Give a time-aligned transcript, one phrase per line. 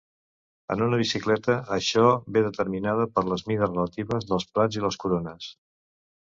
[0.75, 2.07] En una bicicleta, això
[2.39, 5.55] ve determinada per les mides relatives dels plats i les corones.